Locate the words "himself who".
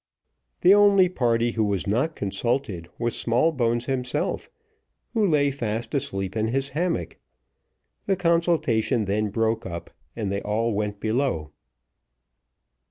3.85-5.29